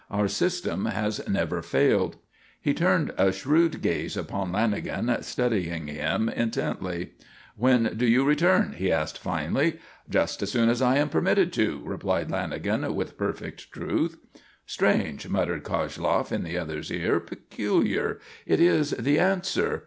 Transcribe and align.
Our 0.09 0.27
system 0.27 0.87
has 0.87 1.21
never 1.29 1.61
failed." 1.61 2.15
He 2.59 2.73
turned 2.73 3.13
a 3.19 3.31
shrewd 3.31 3.83
gaze 3.83 4.17
upon 4.17 4.51
Lanagan, 4.51 5.23
studying 5.23 5.85
him 5.85 6.27
intently. 6.27 7.11
"When 7.55 7.95
do 7.95 8.07
you 8.07 8.25
return?" 8.25 8.73
he 8.75 8.91
asked 8.91 9.19
finally. 9.19 9.77
"Just 10.09 10.41
as 10.41 10.51
soon 10.51 10.69
as 10.69 10.81
I 10.81 10.97
am 10.97 11.09
permitted 11.09 11.53
to," 11.53 11.81
replied 11.83 12.29
Lanagan 12.29 12.91
with 12.95 13.15
perfect 13.15 13.71
truth. 13.71 14.17
"Strange," 14.65 15.29
muttered 15.29 15.63
Koshloff 15.63 16.31
in 16.31 16.43
the 16.43 16.57
other's 16.57 16.89
ear. 16.91 17.19
"Peculiar. 17.19 18.19
It 18.47 18.59
is 18.59 18.95
the 18.97 19.19
answer. 19.19 19.79